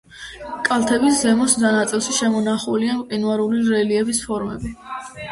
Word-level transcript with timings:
კალთების 0.67 1.17
ზემო 1.25 1.45
ნაწილში 1.75 2.15
შემონახულია 2.19 2.95
მყინვარული 3.01 3.61
რელიეფის 3.75 4.23
ფორმები. 4.31 4.73